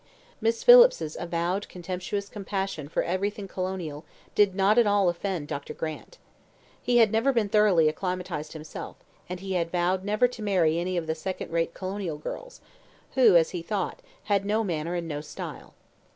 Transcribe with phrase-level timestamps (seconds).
[0.41, 5.75] Miss Phillips's avowed contemptuous compassion for everything colonial did not at all offend Dr.
[5.75, 6.17] Grant.
[6.81, 8.95] He had never been thoroughly acclimatized himself,
[9.29, 12.61] and he had vowed never to marry any of the second rate colonial girls,
[13.13, 15.75] who, as he thought, had no manner and no style.